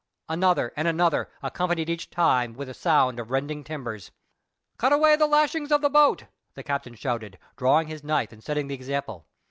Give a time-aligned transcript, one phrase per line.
[0.27, 4.09] Another and another, accompanied each time with the sound of rending timbers.
[4.79, 6.23] "Cut away the lashings of the boat!"
[6.55, 9.27] the captain shouted, drawing his knife and setting the example.